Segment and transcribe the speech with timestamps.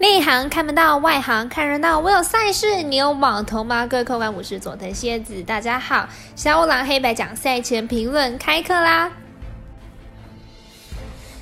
[0.00, 1.98] 内行看不到，外行看热闹。
[1.98, 3.84] 我有赛事，你有网投吗？
[3.84, 6.08] 各位客官，我是佐藤蝎子，大家好。
[6.36, 9.10] 小五郎黑白讲赛前评论开课啦！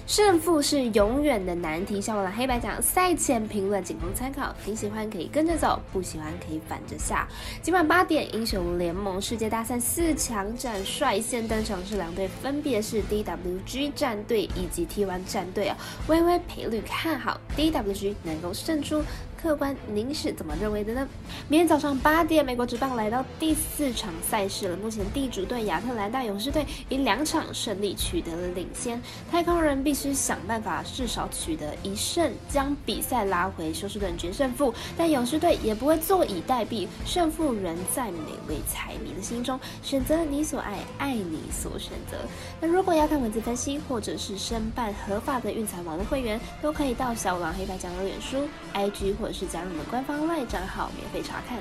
[0.06, 2.00] 胜负是永远的难题。
[2.00, 7.26] 小五郎黑白讲赛前评论仅供参考，你喜欢可以跟着走，不喜欢可以反着下。
[7.60, 15.76] 今晚八点，英雄联盟世界大赛四强战率先登场是两队，分别是 DWG 战队以及 T1 战队啊。
[16.06, 19.02] 微微赔率看好 DWG 能够胜出。
[19.36, 21.06] 客官，您是怎么认为的呢？
[21.46, 24.76] 明天早上八点，美国职棒来到第四场赛事了。
[24.78, 29.00] 目前地主队亚特兰大勇士队以两场胜利取得了领先，
[29.30, 34.74] 太空人必须想办法至少取得一胜，将比赛拉回休斯顿决胜负。
[34.98, 39.58] 但勇士队也不会坐以待毙，胜负仍在每位彩迷的心中。
[39.80, 42.18] 选择你所爱，爱你所选择。
[42.60, 49.36] 那如果要看文字分析，或者是申办合法的运彩网的会员，都可以到小五郎黑白讲的脸书、IG 或者。
[49.36, 51.58] 是加入我们官方外账号免费查看。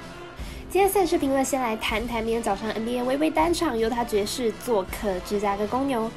[0.69, 6.09] 今天赛事评论先来谈谈明天早上 NBA 微微单场，犹他爵士做客芝加哥公牛。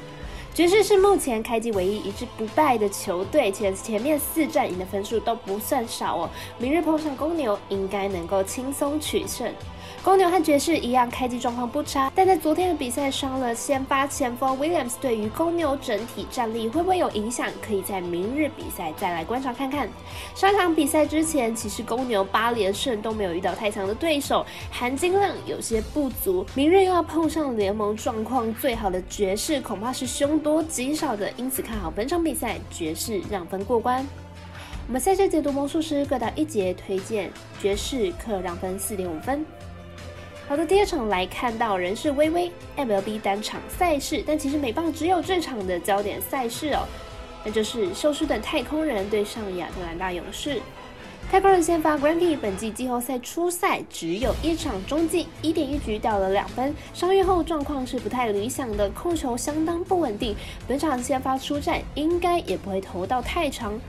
[0.53, 6.29] 爵士是目前开季唯一一支不败的球队，且前面四战赢的分数都不算少哦。
[6.57, 9.49] 明日碰上公牛，应该能够轻松取胜。
[10.01, 17.47] 公牛和爵士一样，开机状况不差，但在昨天的比赛伤了先发前锋 Williams，对于公牛整体战力会不会有影响？
[17.61, 19.89] 可以在明日比赛再来观察看看。
[20.35, 26.45] 上场比赛之前，其实公牛八连胜都没有遇到太强的对手，含金量有些不足。
[26.55, 34.05] 明日又要碰上联盟状况最好的爵士，恐怕是凶多极少的，因此看好本场比赛爵士让分过关。
[34.87, 37.31] 我们赛事解读魔术师各打一节，推荐
[37.61, 39.45] 爵士客让分四点五分。
[40.47, 46.87] 好的，第二场来看到人是微微 MLB 单场赛事，但其实美棒只有这场的焦点赛事哦，
[47.45, 50.59] 那就是休斯顿太空人对上亚特兰大勇士。
[51.31, 60.35] 太空人先发 Grandy 本季季后赛初赛只有一场中继，一点一局掉了两分，伤愈后状况是不太理想的，控球相当不稳定。
[60.67, 63.79] 本场先发出战应该也不会投到太长。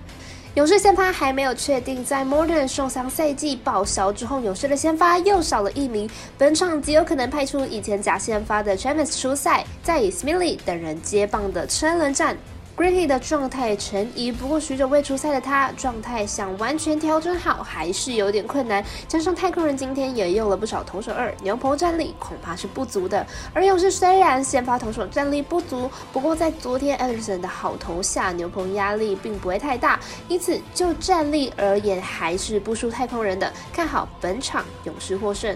[0.55, 12.37] 勇士先发还没有确定，在 Morton 受伤赛季报销之后，勇士的先发又少了一名，本场极有可能派出以前假先发的 Travis 出赛，再以 Smiley 等人接棒的车轮战。
[12.81, 18.83] Gritty 的状态成疑，不过许久未出赛的他，状态想完全调整好还是有点困难。
[19.07, 23.27] 加上太空人今天也用了不少投手二，牛棚战力恐怕是不足的。
[23.53, 33.53] 而勇士虽然先发投手战力不足，不过在昨天 Anderson 的好投下，牛棚压力并不会太大，因此就战力而言还是不输太空人的。
[33.75, 35.55] 看好本场勇士获胜。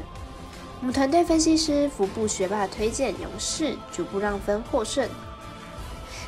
[0.80, 5.08] 我们团队分析师福布学霸推荐勇士逐步让分获胜。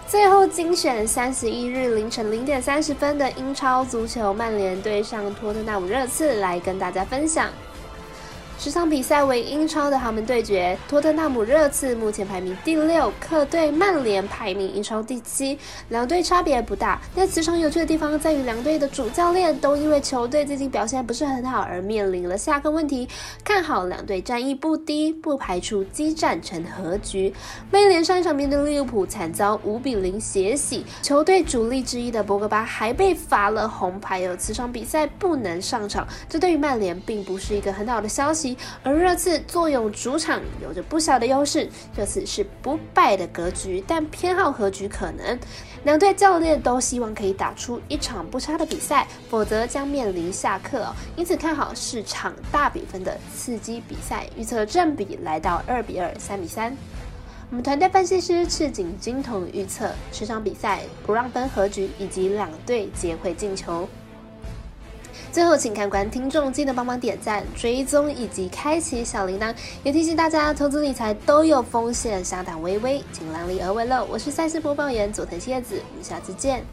[0.09, 7.51] 最后精选三十一日凌晨零点三十分的英超足球，曼联对上托特纳姆热刺，来跟大家分享。
[8.59, 15.59] 十场比赛为英超的豪门对决，托特纳姆热刺目前排名第六，客队曼联排名英超第七，
[15.91, 17.01] 两队差别不大。
[17.15, 23.07] 但此场有趣的地方在于，两队的主教练都因为球队最近表现不是很好而面临了下课问题。
[23.45, 27.33] 看好两队战役不低，不排除激战成和局。
[27.71, 38.46] 曼联上一场面对利物浦惨遭五比零血洗，球队主力之一的博格巴还被罚了红牌，有此场比赛不能上场，这对于曼联并不是一个很好的消息。
[38.83, 41.67] 而热刺坐拥主场，有着不小的优势。
[41.97, 45.39] 这次是不败的格局，但偏好和局可能。
[45.85, 50.93] 两队教练都希望可以打出一场不差的比赛，否则将面临下课。
[51.15, 56.77] 因此看好是场大比分的刺激比赛，预测正比来到二比二、三比三。
[57.49, 63.89] 我们团队分析师赤井金童预测，这场比赛不让分和局，以及两队皆会进球。
[65.37, 69.55] 最后，请看官听众记得帮忙点赞、追踪以及开启小铃铛。
[69.85, 74.07] 也提醒大家，投资理财都有风险，下胆微微，请量力而为喽。
[74.11, 76.65] 我是赛事播报员佐藤蝎子，我们下次见。